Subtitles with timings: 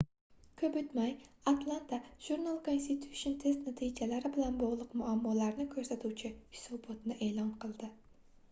[0.59, 1.11] koʻp oʻtmay
[1.51, 7.91] atlanta journal-constitution test natijalari bilan bogʻliq muammolarni koʻrsatuvchi hisobotni eʼlon qildi